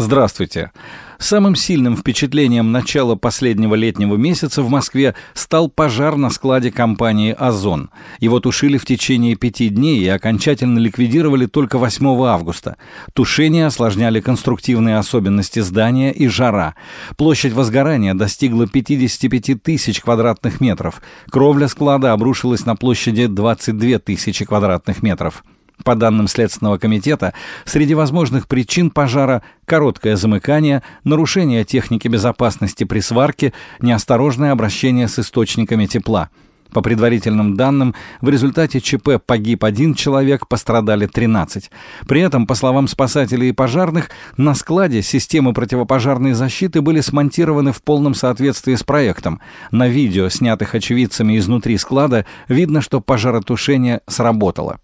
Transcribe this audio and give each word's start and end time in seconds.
Здравствуйте. 0.00 0.70
Самым 1.18 1.56
сильным 1.56 1.96
впечатлением 1.96 2.70
начала 2.70 3.16
последнего 3.16 3.74
летнего 3.74 4.14
месяца 4.14 4.62
в 4.62 4.70
Москве 4.70 5.16
стал 5.34 5.68
пожар 5.68 6.14
на 6.14 6.30
складе 6.30 6.70
компании 6.70 7.34
«Озон». 7.36 7.90
Его 8.20 8.38
тушили 8.38 8.78
в 8.78 8.84
течение 8.84 9.34
пяти 9.34 9.68
дней 9.70 9.98
и 9.98 10.06
окончательно 10.06 10.78
ликвидировали 10.78 11.46
только 11.46 11.78
8 11.78 12.06
августа. 12.26 12.76
Тушение 13.12 13.66
осложняли 13.66 14.20
конструктивные 14.20 14.98
особенности 14.98 15.58
здания 15.58 16.12
и 16.12 16.28
жара. 16.28 16.76
Площадь 17.16 17.52
возгорания 17.52 18.14
достигла 18.14 18.68
55 18.68 19.60
тысяч 19.60 20.00
квадратных 20.00 20.60
метров. 20.60 21.02
Кровля 21.28 21.66
склада 21.66 22.12
обрушилась 22.12 22.64
на 22.64 22.76
площади 22.76 23.26
22 23.26 23.98
тысячи 23.98 24.44
квадратных 24.44 25.02
метров. 25.02 25.42
По 25.84 25.94
данным 25.94 26.28
Следственного 26.28 26.78
комитета, 26.78 27.34
среди 27.64 27.94
возможных 27.94 28.48
причин 28.48 28.90
пожара– 28.90 29.42
короткое 29.64 30.16
замыкание, 30.16 30.82
нарушение 31.04 31.64
техники 31.64 32.08
безопасности 32.08 32.84
при 32.84 33.00
сварке, 33.00 33.52
неосторожное 33.80 34.52
обращение 34.52 35.08
с 35.08 35.18
источниками 35.18 35.86
тепла. 35.86 36.30
По 36.72 36.82
предварительным 36.82 37.56
данным, 37.56 37.94
в 38.20 38.28
результате 38.28 38.80
ЧП 38.80 39.20
погиб 39.24 39.64
один 39.64 39.94
человек, 39.94 40.46
пострадали 40.48 41.06
13. 41.06 41.70
При 42.06 42.20
этом, 42.20 42.46
по 42.46 42.54
словам 42.54 42.88
спасателей 42.88 43.50
и 43.50 43.52
пожарных, 43.52 44.10
на 44.36 44.54
складе 44.54 45.02
системы 45.02 45.54
противопожарной 45.54 46.32
защиты 46.32 46.82
были 46.82 47.00
смонтированы 47.00 47.72
в 47.72 47.82
полном 47.82 48.14
соответствии 48.14 48.74
с 48.74 48.82
проектом. 48.82 49.40
На 49.70 49.88
видео, 49.88 50.28
снятых 50.28 50.74
очевидцами 50.74 51.38
изнутри 51.38 51.78
склада, 51.78 52.26
видно, 52.48 52.82
что 52.82 53.00
пожаротушение 53.00 54.02
сработало. 54.06 54.78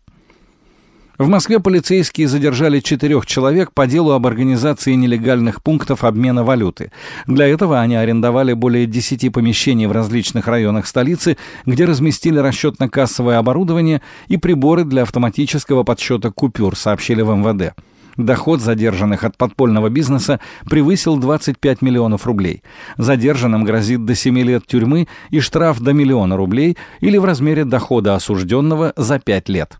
В 1.16 1.28
Москве 1.28 1.60
полицейские 1.60 2.26
задержали 2.26 2.80
четырех 2.80 3.24
человек 3.24 3.72
по 3.72 3.86
делу 3.86 4.10
об 4.10 4.26
организации 4.26 4.94
нелегальных 4.94 5.62
пунктов 5.62 6.02
обмена 6.02 6.42
валюты. 6.42 6.90
Для 7.28 7.46
этого 7.46 7.80
они 7.80 7.94
арендовали 7.94 8.52
более 8.52 8.86
десяти 8.86 9.30
помещений 9.30 9.86
в 9.86 9.92
различных 9.92 10.48
районах 10.48 10.88
столицы, 10.88 11.36
где 11.66 11.84
разместили 11.84 12.40
расчетно-кассовое 12.40 13.36
оборудование 13.36 14.02
и 14.26 14.38
приборы 14.38 14.82
для 14.82 15.02
автоматического 15.02 15.84
подсчета 15.84 16.32
купюр, 16.32 16.76
сообщили 16.76 17.22
в 17.22 17.32
МВД. 17.32 17.76
Доход 18.16 18.60
задержанных 18.60 19.22
от 19.22 19.36
подпольного 19.36 19.90
бизнеса 19.90 20.40
превысил 20.68 21.16
25 21.16 21.80
миллионов 21.80 22.26
рублей. 22.26 22.64
Задержанным 22.96 23.62
грозит 23.62 24.04
до 24.04 24.16
7 24.16 24.36
лет 24.40 24.66
тюрьмы 24.66 25.06
и 25.30 25.38
штраф 25.38 25.78
до 25.80 25.92
миллиона 25.92 26.36
рублей 26.36 26.76
или 27.00 27.18
в 27.18 27.24
размере 27.24 27.64
дохода 27.64 28.16
осужденного 28.16 28.92
за 28.96 29.20
5 29.20 29.48
лет. 29.48 29.78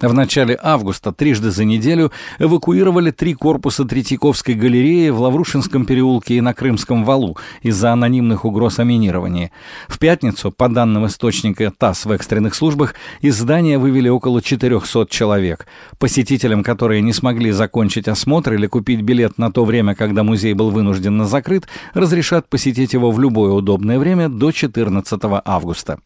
В 0.00 0.14
начале 0.14 0.58
августа 0.62 1.12
трижды 1.12 1.50
за 1.50 1.66
неделю 1.66 2.10
эвакуировали 2.38 3.10
три 3.10 3.34
корпуса 3.34 3.84
Третьяковской 3.84 4.54
галереи 4.54 5.10
в 5.10 5.20
Лаврушинском 5.20 5.84
переулке 5.84 6.36
и 6.36 6.40
на 6.40 6.54
Крымском 6.54 7.04
валу 7.04 7.36
из-за 7.60 7.92
анонимных 7.92 8.46
угроз 8.46 8.78
о 8.78 8.84
минировании. 8.84 9.52
В 9.88 9.98
пятницу, 9.98 10.52
по 10.52 10.70
данным 10.70 11.06
источника 11.06 11.70
ТАСС 11.76 12.06
в 12.06 12.12
экстренных 12.12 12.54
службах, 12.54 12.94
из 13.20 13.36
здания 13.36 13.76
вывели 13.76 14.08
около 14.08 14.40
400 14.40 15.06
человек. 15.10 15.66
Посетителям, 15.98 16.62
которые 16.62 17.02
не 17.02 17.12
смогли 17.12 17.50
закончить 17.50 18.08
осмотр 18.08 18.54
или 18.54 18.66
купить 18.66 19.02
билет 19.02 19.36
на 19.36 19.52
то 19.52 19.66
время, 19.66 19.94
когда 19.94 20.22
музей 20.22 20.54
был 20.54 20.70
вынужденно 20.70 21.26
закрыт, 21.26 21.68
разрешат 21.92 22.48
посетить 22.48 22.94
его 22.94 23.10
в 23.10 23.20
любое 23.20 23.52
удобное 23.52 23.98
время 23.98 24.30
до 24.30 24.50
14 24.50 25.20
августа. 25.44 25.98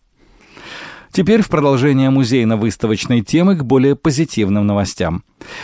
Теперь 1.15 1.43
в 1.43 1.49
продолжение 1.49 2.11
музейно-выставочной 2.11 3.21
темы 3.21 3.55
к 3.55 3.63
более 3.63 3.95
позитивным 3.95 4.67
новостям. 4.67 5.23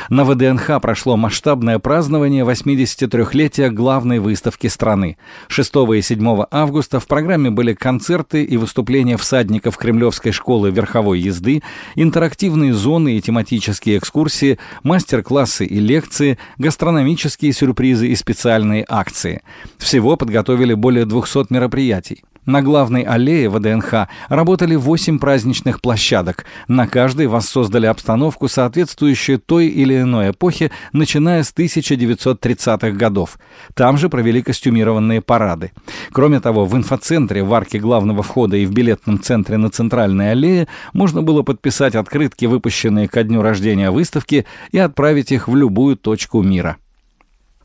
На 0.09 0.25
ВДНХ 0.25 0.81
прошло 0.81 1.17
масштабное 1.17 1.81
празднование 1.81 2.45
83-летия 2.45 3.69
главной 3.69 4.21
выставки 4.21 4.69
страны. 4.69 5.19
6 5.49 5.73
и 5.97 6.03
7 6.03 6.45
августа 6.53 7.01
в 7.01 7.09
программе 7.09 7.51
были 7.51 7.75
концерты 7.75 8.45
и 8.45 8.57
выступления 8.57 9.17
всадников 9.17 9.77
Кремлевской 9.77 10.31
школы 10.31 10.71
верховой 10.71 11.19
езды, 11.19 11.65
интерактивные 11.97 12.73
зоны 12.73 13.17
и 13.17 13.21
тематические 13.21 13.99
экскурсии, 13.99 14.61
мастер-классы 14.85 15.67
и 15.67 15.81
лекции, 15.81 16.39
гастрономические 16.59 17.53
сюрпризы 17.53 18.07
и 18.07 18.15
специальные 18.15 18.87
акции. 18.89 19.43
Всего 19.79 20.17
подготовили 20.17 20.75
более 20.75 21.07
200 21.07 21.53
мероприятий. 21.53 22.23
На 22.47 22.63
главной 22.63 23.03
аллее 23.03 23.51
ВДНХ 23.51 24.09
работали 24.29 24.75
восемь 24.75 25.19
праздничных 25.19 25.83
площадок. 25.83 26.47
На 26.69 26.87
каждой 26.87 27.27
воссоздали 27.27 27.87
обстановку, 27.87 28.49
соответствующую 28.49 29.39
той 29.39 29.67
или 29.67 30.01
иной 30.01 30.31
эпохе, 30.31 30.71
начиная 30.93 31.43
с 31.43 31.53
1930-х 31.53 32.91
годов. 32.93 33.39
Там 33.75 33.99
же 33.99 34.09
провели 34.09 34.43
костюмированные 34.43 35.21
парады. 35.21 35.73
Кроме 36.13 36.41
того, 36.41 36.65
в 36.65 36.75
инфоцентре, 36.77 37.43
в 37.43 37.53
арке 37.53 37.79
главного 37.79 38.23
входа 38.23 38.57
и 38.57 38.65
в 38.65 38.73
билетном 38.73 39.21
центре 39.21 39.59
на 39.59 39.69
Центральной 39.69 40.33
аллее 40.33 40.67
можно 40.95 41.23
было 41.23 41.43
подписать 41.43 41.95
открытки, 41.95 42.47
выпущенные 42.47 43.07
ко 43.07 43.23
дню 43.23 43.43
рождения 43.43 43.91
выставки, 43.91 44.47
и 44.73 44.79
отправить 44.79 45.31
их 45.31 45.47
в 45.47 45.55
любую 45.55 45.97
точку 45.97 46.43
мира. 46.43 46.79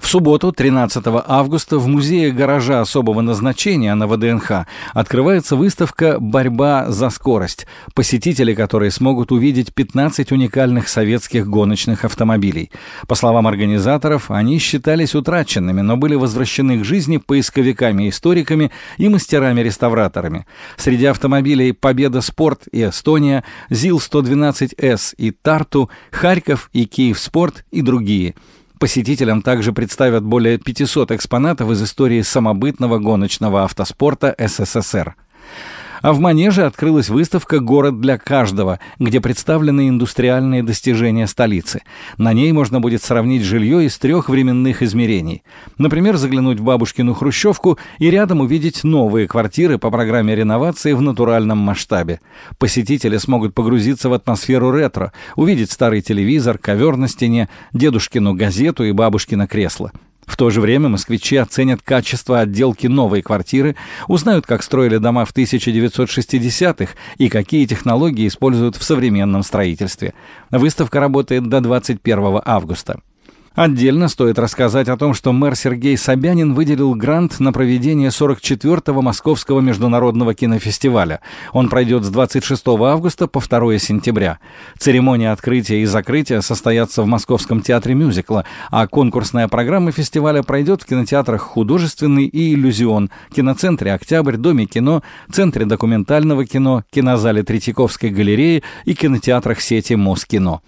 В 0.05 0.07
субботу, 0.07 0.51
13 0.51 1.03
августа, 1.25 1.79
в 1.79 1.87
музее 1.87 2.31
гаража 2.31 2.79
особого 2.79 3.21
назначения 3.21 3.95
на 3.95 4.05
ВДНХ 4.05 4.67
открывается 4.93 5.55
выставка 5.55 6.19
«Борьба 6.19 6.91
за 6.91 7.09
скорость», 7.09 7.65
посетители 7.95 8.53
которой 8.53 8.91
смогут 8.91 9.31
увидеть 9.31 9.73
15 9.73 10.31
уникальных 10.31 10.89
советских 10.89 11.47
гоночных 11.47 12.05
автомобилей. 12.05 12.69
По 13.07 13.15
словам 13.15 13.47
организаторов, 13.47 14.29
они 14.29 14.59
считались 14.59 15.15
утраченными, 15.15 15.81
но 15.81 15.97
были 15.97 16.13
возвращены 16.13 16.77
к 16.77 16.85
жизни 16.85 17.17
поисковиками-историками 17.17 18.71
и 18.99 19.09
мастерами-реставраторами. 19.09 20.45
Среди 20.77 21.05
автомобилей 21.05 21.71
«Победа 21.71 22.21
Спорт» 22.21 22.67
и 22.71 22.83
«Эстония», 22.83 23.43
ЗИЛ-112С 23.71 25.15
и 25.17 25.31
«Тарту», 25.31 25.89
«Харьков» 26.11 26.69
и 26.73 26.85
«Киев 26.85 27.17
Спорт» 27.17 27.65
и 27.71 27.81
другие– 27.81 28.35
Посетителям 28.85 29.41
также 29.41 29.73
представят 29.73 30.23
более 30.23 30.59
500 30.59 31.09
экспонатов 31.09 31.71
из 31.71 31.81
истории 31.81 32.21
самобытного 32.21 32.99
гоночного 32.99 33.63
автоспорта 33.63 34.35
СССР. 34.37 35.15
А 36.05 36.13
в 36.13 36.19
Манеже 36.19 36.65
открылась 36.65 37.09
выставка 37.09 37.59
«Город 37.59 37.99
для 37.99 38.19
каждого», 38.19 38.79
где 38.99 39.19
представлены 39.19 39.89
индустриальные 39.89 40.61
достижения 40.61 41.25
столицы. 41.25 41.81
На 42.19 42.31
ней 42.31 42.51
можно 42.51 42.79
будет 42.79 43.01
сравнить 43.01 43.41
жилье 43.41 43.83
из 43.83 43.97
трех 43.97 44.29
временных 44.29 44.83
измерений. 44.83 45.41
Например, 45.79 46.15
заглянуть 46.17 46.59
в 46.59 46.63
бабушкину 46.63 47.15
хрущевку 47.15 47.79
и 47.97 48.11
рядом 48.11 48.41
увидеть 48.41 48.83
новые 48.83 49.27
квартиры 49.27 49.79
по 49.79 49.89
программе 49.89 50.35
реновации 50.35 50.93
в 50.93 51.01
натуральном 51.01 51.57
масштабе. 51.57 52.19
Посетители 52.59 53.17
смогут 53.17 53.55
погрузиться 53.55 54.07
в 54.07 54.13
атмосферу 54.13 54.69
ретро, 54.69 55.11
увидеть 55.35 55.71
старый 55.71 56.03
телевизор, 56.03 56.59
ковер 56.59 56.97
на 56.97 57.07
стене, 57.07 57.49
дедушкину 57.73 58.35
газету 58.35 58.83
и 58.83 58.91
бабушкино 58.91 59.47
кресло. 59.47 59.91
В 60.25 60.37
то 60.37 60.49
же 60.49 60.59
время 60.59 60.89
москвичи 60.89 61.37
оценят 61.37 61.81
качество 61.81 62.39
отделки 62.39 62.87
новой 62.87 63.21
квартиры, 63.21 63.75
узнают, 64.07 64.45
как 64.45 64.63
строили 64.63 64.97
дома 64.97 65.25
в 65.25 65.33
1960-х 65.33 66.93
и 67.17 67.29
какие 67.29 67.65
технологии 67.65 68.27
используют 68.27 68.75
в 68.75 68.83
современном 68.83 69.43
строительстве. 69.43 70.13
Выставка 70.51 70.99
работает 70.99 71.47
до 71.47 71.61
21 71.61 72.41
августа. 72.43 72.99
Отдельно 73.55 74.09
стоит 74.09 74.37
рассказать 74.37 74.89
о 74.89 74.97
том, 74.97 75.13
что 75.13 75.31
мэр 75.31 75.55
Сергей 75.55 75.97
Собянин 75.97 76.53
выделил 76.53 76.93
грант 76.93 77.39
на 77.39 77.53
проведение 77.53 78.09
44-го 78.09 79.01
Московского 79.01 79.61
международного 79.61 80.33
кинофестиваля. 80.33 81.21
Он 81.53 81.69
пройдет 81.69 82.03
с 82.03 82.09
26 82.09 82.67
августа 82.67 83.27
по 83.27 83.39
2 83.39 83.77
сентября. 83.77 84.39
Церемония 84.77 85.31
открытия 85.31 85.81
и 85.81 85.85
закрытия 85.85 86.41
состоятся 86.41 87.01
в 87.01 87.05
Московском 87.05 87.61
театре 87.61 87.95
мюзикла, 87.95 88.43
а 88.71 88.87
конкурсная 88.87 89.47
программа 89.47 89.93
фестиваля 89.93 90.43
пройдет 90.43 90.81
в 90.81 90.85
кинотеатрах 90.85 91.41
«Художественный» 91.41 92.25
и 92.25 92.53
«Иллюзион», 92.55 93.09
киноцентре 93.33 93.93
«Октябрь», 93.93 94.35
Доме 94.35 94.65
кино, 94.65 95.01
Центре 95.31 95.65
документального 95.65 96.45
кино, 96.45 96.83
кинозале 96.91 97.41
Третьяковской 97.41 98.09
галереи 98.09 98.63
и 98.83 98.93
кинотеатрах 98.93 99.61
сети 99.61 99.93
Москино. 99.93 100.59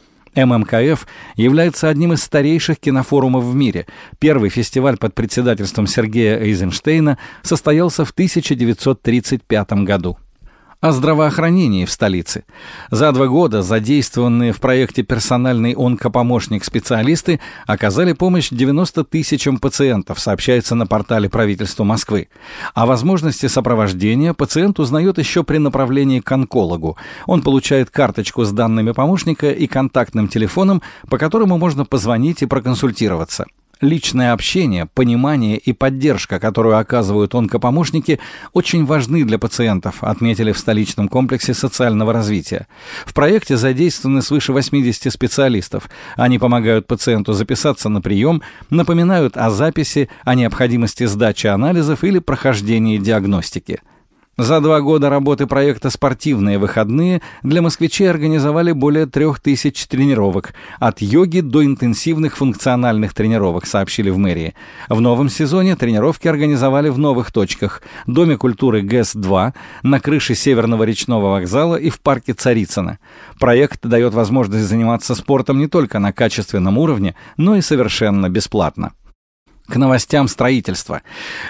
ММКФ 0.46 1.08
является 1.36 1.90
одним 1.90 2.14
из 2.14 2.24
старейших 2.24 2.80
кинофорумов 2.80 3.44
в 3.44 3.56
мире. 3.56 3.88
Первый 4.20 4.50
фестиваль 4.50 4.98
под 4.98 5.16
председательством 5.16 5.88
Сергея 5.88 6.40
Эйзенштейна 6.40 7.18
состоялся 7.42 8.06
в 8.06 8.12
1935 8.12 9.72
году. 9.84 10.18
О 10.80 10.92
здравоохранении 10.92 11.86
в 11.86 11.92
столице. 11.92 12.44
За 12.92 13.12
два 13.12 13.28
года 13.28 13.64
задействованные 13.64 14.54
в 14.54 14.60
проекте 14.60 15.02
«Персональный 15.02 15.74
онкопомощник» 15.74 16.64
специалисты 16.64 17.40
оказали 17.66 18.14
помощь 18.14 18.50
90 18.52 19.04
тысячам 19.06 19.58
пациентов, 19.58 20.20
сообщается 20.20 20.76
на 20.76 20.86
портале 20.86 21.30
правительства 21.30 21.84
Москвы. 21.84 22.28
О 22.76 22.86
возможности 22.86 23.48
сопровождения 23.48 24.34
пациент 24.34 24.80
узнает 24.80 25.18
еще 25.18 25.44
при 25.44 25.58
направлении 25.58 26.20
к 26.20 26.32
онкологу. 26.32 26.96
Он 27.26 27.42
получает 27.42 27.90
карточку 27.90 28.44
с 28.44 28.52
данными 28.52 28.92
помощника 28.92 29.50
и 29.52 29.66
контактным 29.66 30.28
телефоном, 30.28 30.84
по 31.10 31.18
которому 31.18 31.58
можно 31.58 31.86
позвонить 31.86 32.44
и 32.44 32.46
проконсультироваться. 32.46 33.46
Личное 33.82 34.34
общение, 34.34 34.88
понимание 34.88 35.58
и 35.58 35.72
поддержка, 35.72 36.40
которую 36.40 36.78
оказывают 36.78 37.36
онкопомощники, 37.36 38.20
очень 38.54 38.86
важны 38.86 39.24
для 39.24 39.38
пациентов, 39.38 40.04
отметили 40.04 40.52
в 40.52 40.58
столичном 40.58 41.08
комплексе 41.08 41.54
социального 41.54 42.12
развития. 42.12 42.68
В 43.06 43.14
проекте 43.14 43.56
задействованы 43.56 44.22
свыше 44.22 44.52
80 44.52 45.14
специалистов. 45.14 45.90
Они 46.16 46.40
помогают 46.40 46.88
пациенту 46.88 47.34
записаться 47.34 47.90
на 47.90 48.02
прием, 48.02 48.42
напоминают 48.72 49.38
о 49.38 49.52
записи, 49.52 50.10
о 50.24 50.34
необходимости 50.34 51.06
сдачи 51.06 51.48
анализов 51.48 52.04
или 52.04 52.18
прохождении 52.20 52.98
диагностики. 52.98 53.82
За 54.38 54.62
два 54.62 54.82
года 54.82 55.10
работы 55.10 55.48
проекта 55.48 55.90
«Спортивные 55.90 56.60
выходные» 56.60 57.24
для 57.42 57.64
москвичей 57.64 58.08
организовали 58.08 58.72
более 58.72 59.08
трех 59.08 59.40
тысяч 59.40 59.88
тренировок, 59.88 60.54
от 60.80 61.02
йоги 61.02 61.40
до 61.40 61.66
интенсивных 61.66 62.38
функциональных 62.38 63.16
тренировок, 63.16 63.66
сообщили 63.66 64.12
в 64.12 64.20
мэрии. 64.20 64.54
В 64.90 65.02
новом 65.02 65.30
сезоне 65.30 65.76
тренировки 65.76 66.28
организовали 66.28 66.90
в 66.90 67.00
новых 67.00 67.32
точках– 67.32 67.82
Доме 68.06 68.38
культуры 68.38 68.84
ГЭС-2, 68.84 69.54
на 69.82 70.00
крыше 70.00 70.36
Северного 70.36 70.84
речного 70.84 71.32
вокзала 71.32 71.76
и 71.76 71.90
в 71.90 72.00
парке 72.00 72.34
Царицына. 72.34 73.00
Проект 73.40 73.88
дает 73.88 74.14
возможность 74.14 74.66
заниматься 74.66 75.16
спортом 75.16 75.58
не 75.58 75.68
только 75.68 75.98
на 75.98 76.14
качественном 76.14 76.78
уровне, 76.78 77.16
но 77.38 77.56
и 77.56 77.62
совершенно 77.62 78.30
бесплатно. 78.30 78.92
К 79.68 79.76
новостям 79.76 80.28
строительства. 80.30 81.02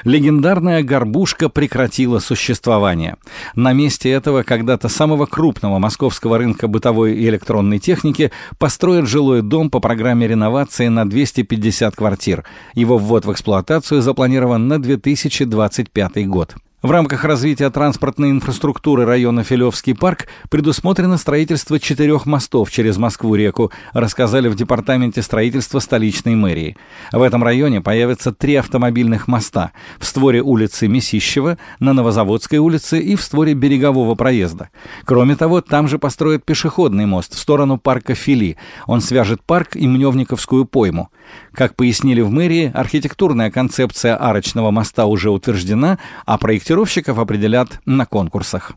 Легендарная 0.04 0.82
горбушка 0.82 1.50
прекратила 1.50 2.18
существование. 2.20 3.18
На 3.54 3.74
месте 3.74 4.10
этого 4.10 4.42
когда-то 4.42 4.90
самого 4.90 5.28
крупного 5.28 5.78
московского 5.78 6.40
рынка 6.40 6.68
бытовой 6.68 7.14
и 7.16 7.28
электронной 7.30 7.78
техники 7.78 8.32
построят 8.58 9.08
жилой 9.08 9.44
дом 9.44 9.70
по 9.70 9.80
программе 9.80 10.28
реновации 10.28 10.88
на 10.88 11.08
250 11.08 11.96
квартир. 11.96 12.44
Его 12.74 12.98
ввод 12.98 13.26
в 13.26 13.32
эксплуатацию 13.32 14.02
запланирован 14.02 14.68
на 14.68 14.82
2025 14.82 16.28
год. 16.28 16.56
В 16.84 16.92
рамках 16.92 17.24
развития 17.24 17.72
транспортной 17.72 18.30
инфраструктуры 18.30 19.04
района 19.04 19.44
Филевский 19.44 19.96
парк 19.96 20.28
предусмотрено 20.52 21.18
строительство 21.18 21.80
четырех 21.80 22.28
мостов 22.28 22.70
через 22.70 22.98
Москву-реку, 22.98 23.72
рассказали 23.94 24.48
в 24.48 24.54
Департаменте 24.56 25.24
строительства 25.24 25.80
столичной 25.80 26.36
мэрии. 26.36 26.78
В 27.12 27.24
этом 27.24 27.44
районе 27.44 27.82
появятся 27.82 28.32
три 28.32 28.54
автомобильных 28.54 29.28
моста 29.28 29.72
в 29.98 30.06
створе 30.06 30.44
улицы 30.44 30.88
Месищева, 30.88 31.58
на 31.80 31.94
Новозаводской 31.94 32.60
улице 32.60 33.00
и 33.00 33.16
в 33.16 33.24
створе 33.24 33.56
Берегового 33.56 34.14
проезда. 34.14 34.70
Кроме 35.04 35.36
того, 35.36 35.62
там 35.62 35.88
же 35.88 35.98
построят 35.98 36.46
пешеходный 36.46 37.08
мост 37.08 37.34
в 37.34 37.40
сторону 37.40 37.80
парка 37.80 38.14
Фили. 38.14 38.56
Он 38.86 39.02
свяжет 39.02 39.42
парк 39.42 39.76
и 39.76 39.88
Мневниковскую 39.88 40.66
пойму. 40.66 41.10
Как 41.58 41.76
пояснили 41.76 42.22
в 42.22 42.30
мэрии, 42.30 42.72
архитектурная 42.72 43.50
концепция 43.50 44.16
арочного 44.16 44.70
моста 44.70 45.08
уже 45.08 45.32
утверждена, 45.32 45.98
а 46.24 46.38
проектировщиков 46.38 47.18
определят 47.18 47.80
на 47.84 48.06
конкурсах. 48.06 48.74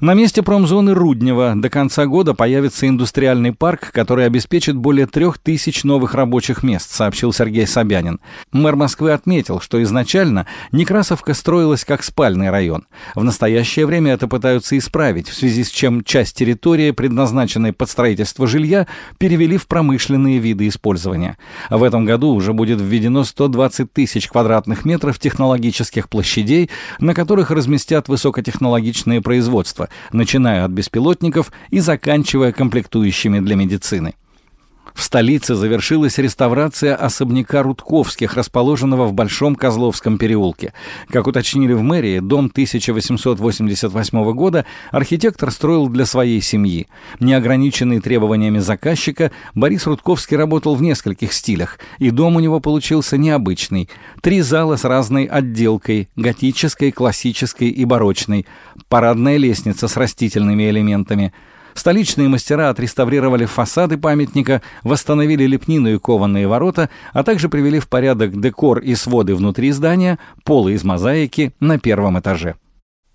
На 0.00 0.14
месте 0.14 0.42
промзоны 0.42 0.94
Руднева 0.94 1.52
до 1.54 1.68
конца 1.68 2.06
года 2.06 2.32
появится 2.32 2.88
индустриальный 2.88 3.52
парк, 3.52 3.90
который 3.92 4.24
обеспечит 4.24 4.74
более 4.74 5.06
трех 5.06 5.36
тысяч 5.36 5.84
новых 5.84 6.14
рабочих 6.14 6.62
мест, 6.62 6.90
сообщил 6.90 7.34
Сергей 7.34 7.66
Собянин. 7.66 8.18
Мэр 8.50 8.76
Москвы 8.76 9.12
отметил, 9.12 9.60
что 9.60 9.82
изначально 9.82 10.46
Некрасовка 10.72 11.34
строилась 11.34 11.84
как 11.84 12.02
спальный 12.02 12.48
район. 12.48 12.86
В 13.14 13.22
настоящее 13.22 13.84
время 13.84 14.14
это 14.14 14.26
пытаются 14.26 14.78
исправить, 14.78 15.28
в 15.28 15.34
связи 15.34 15.64
с 15.64 15.68
чем 15.68 16.02
часть 16.02 16.34
территории, 16.34 16.92
предназначенной 16.92 17.74
под 17.74 17.90
строительство 17.90 18.46
жилья, 18.46 18.86
перевели 19.18 19.58
в 19.58 19.66
промышленные 19.66 20.38
виды 20.38 20.66
использования. 20.68 21.36
В 21.68 21.82
этом 21.82 22.06
году 22.06 22.32
уже 22.32 22.54
будет 22.54 22.80
введено 22.80 23.22
120 23.22 23.92
тысяч 23.92 24.28
квадратных 24.28 24.86
метров 24.86 25.18
технологических 25.18 26.08
площадей, 26.08 26.70
на 27.00 27.12
которых 27.12 27.50
разместят 27.50 28.08
высокотехнологичные 28.08 29.20
производства, 29.20 29.89
начиная 30.12 30.64
от 30.64 30.70
беспилотников 30.70 31.52
и 31.70 31.80
заканчивая 31.80 32.52
комплектующими 32.52 33.40
для 33.40 33.56
медицины. 33.56 34.14
В 35.00 35.02
столице 35.02 35.54
завершилась 35.54 36.18
реставрация 36.18 36.94
особняка 36.94 37.62
Рудковских, 37.62 38.34
расположенного 38.34 39.06
в 39.06 39.14
Большом 39.14 39.56
Козловском 39.56 40.18
переулке. 40.18 40.74
Как 41.08 41.26
уточнили 41.26 41.72
в 41.72 41.80
мэрии, 41.80 42.18
дом 42.18 42.50
1888 42.52 44.32
года 44.32 44.66
архитектор 44.90 45.50
строил 45.50 45.88
для 45.88 46.04
своей 46.04 46.42
семьи. 46.42 46.86
Неограниченный 47.18 48.00
требованиями 48.00 48.58
заказчика, 48.58 49.32
Борис 49.54 49.86
Рудковский 49.86 50.36
работал 50.36 50.74
в 50.74 50.82
нескольких 50.82 51.32
стилях, 51.32 51.78
и 51.98 52.10
дом 52.10 52.36
у 52.36 52.40
него 52.40 52.60
получился 52.60 53.16
необычный. 53.16 53.88
Три 54.20 54.42
зала 54.42 54.76
с 54.76 54.84
разной 54.84 55.24
отделкой– 55.24 56.10
готической, 56.16 56.92
классической 56.92 57.70
и 57.70 57.86
барочной. 57.86 58.44
Парадная 58.90 59.38
лестница 59.38 59.88
с 59.88 59.96
растительными 59.96 60.68
элементами– 60.68 61.32
Столичные 61.74 62.28
мастера 62.28 62.70
отреставрировали 62.70 63.44
фасады 63.44 63.96
памятника, 63.96 64.62
восстановили 64.82 65.44
лепнину 65.44 65.92
и 65.92 65.98
кованые 65.98 66.46
ворота, 66.46 66.90
а 67.12 67.22
также 67.22 67.48
привели 67.48 67.78
в 67.78 67.88
порядок 67.88 68.40
декор 68.40 68.78
и 68.78 68.94
своды 68.94 69.34
внутри 69.34 69.70
здания, 69.72 70.18
полы 70.44 70.72
из 70.72 70.84
мозаики 70.84 71.52
на 71.60 71.78
первом 71.78 72.18
этаже. 72.18 72.56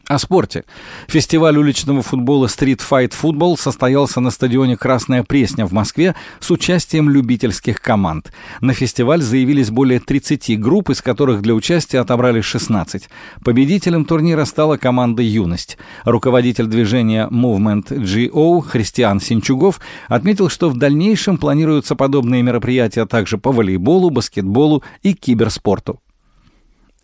О 0.08 0.20
спорте. 0.20 0.66
Фестиваль 1.08 1.58
уличного 1.58 2.04
футбола 2.04 2.46
Street 2.46 2.80
Fight 2.88 3.12
Football 3.20 3.58
состоялся 3.60 4.20
на 4.20 4.30
стадионе 4.30 4.78
«Красная 4.78 5.24
Пресня» 5.24 5.66
в 5.66 5.72
Москве 5.72 6.14
с 6.40 6.52
участием 6.52 7.10
любительских 7.10 7.82
команд. 7.82 8.32
На 8.62 8.74
фестиваль 8.74 9.24
заявились 9.24 9.72
более 9.72 10.00
30 10.00 10.60
групп, 10.60 10.92
из 10.92 11.02
которых 11.02 11.42
для 11.42 11.56
участия 11.56 11.98
отобрали 11.98 12.42
16. 12.42 13.10
Победителем 13.44 14.06
турнира 14.06 14.46
стала 14.46 14.78
команда 14.78 15.24
«Юность». 15.24 15.80
Руководитель 16.04 16.68
движения 16.68 17.28
Movement 17.32 17.88
GO 17.88 18.62
Христиан 18.62 19.20
Синчугов 19.20 19.82
отметил, 20.08 20.50
что 20.50 20.70
в 20.70 20.78
дальнейшем 20.78 21.40
планируются 21.40 21.96
подобные 21.96 22.44
мероприятия 22.44 23.08
также 23.08 23.40
по 23.40 23.52
волейболу, 23.52 24.12
баскетболу 24.12 24.84
и 25.02 25.16
киберспорту 25.16 26.00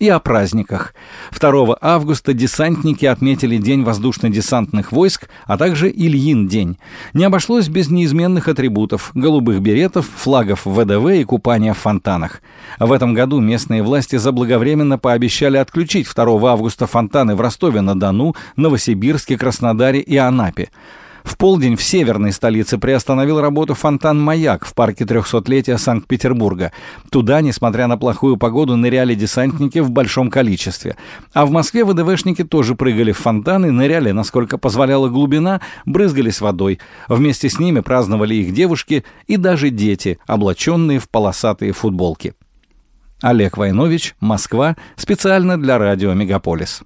и 0.02 0.10
о 0.10 0.20
праздниках. 0.20 0.96
2 1.40 1.78
августа 1.80 2.34
десантники 2.34 3.06
отметили 3.06 3.58
День 3.58 3.84
воздушно-десантных 3.84 4.92
войск, 4.92 5.30
а 5.46 5.60
также 5.60 5.92
Ильин 5.92 6.48
день. 6.48 6.80
Не 7.14 7.26
обошлось 7.26 7.68
без 7.68 7.92
неизменных 7.92 8.48
атрибутов– 8.48 9.12
голубых 9.14 9.62
беретов, 9.62 10.10
флагов 10.16 10.66
ВДВ 10.66 11.08
и 11.12 11.24
купания 11.24 11.74
в 11.74 11.78
фонтанах. 11.78 12.42
В 12.80 12.92
этом 12.92 13.14
году 13.14 13.40
местные 13.40 13.84
власти 13.84 14.16
заблаговременно 14.16 14.98
пообещали 14.98 15.58
отключить 15.58 16.08
2 16.12 16.52
августа 16.52 16.88
фонтаны 16.88 17.36
в 17.36 17.42
Ростове-на-Дону, 17.42 18.36
Новосибирске, 18.56 19.38
Краснодаре 19.38 20.00
и 20.00 20.18
Анапе. 20.18 20.70
В 21.24 21.38
полдень 21.38 21.76
в 21.76 21.84
северной 21.84 22.32
столице 22.32 22.78
приостановил 22.78 23.40
работу 23.40 23.74
фонтан 23.74 24.20
«Маяк» 24.20 24.66
в 24.66 24.74
парке 24.74 25.04
300-летия 25.04 25.78
Санкт-Петербурга. 25.78 26.72
Туда, 27.10 27.42
несмотря 27.42 27.88
на 27.88 27.98
плохую 27.98 28.38
погоду, 28.38 28.76
ныряли 28.76 29.16
десантники 29.16 29.80
в 29.80 29.92
большом 29.92 30.30
количестве. 30.30 30.96
А 31.34 31.46
в 31.46 31.52
Москве 31.52 31.86
ВДВшники 31.86 32.44
тоже 32.44 32.76
прыгали 32.76 33.12
в 33.12 33.20
фонтаны, 33.20 33.72
ныряли, 33.72 34.12
насколько 34.12 34.58
позволяла 34.58 35.10
глубина, 35.10 35.62
брызгались 35.86 36.42
водой. 36.42 36.80
Вместе 37.08 37.50
с 37.50 37.60
ними 37.60 37.82
праздновали 37.82 38.36
их 38.36 38.54
девушки 38.54 39.04
и 39.28 39.38
даже 39.38 39.70
дети, 39.70 40.18
облаченные 40.26 41.00
в 41.00 41.10
полосатые 41.10 41.72
футболки. 41.72 42.34
Олег 43.22 43.58
Войнович, 43.58 44.16
Москва, 44.20 44.76
специально 44.96 45.62
для 45.62 45.78
радио 45.78 46.14
«Мегаполис». 46.14 46.82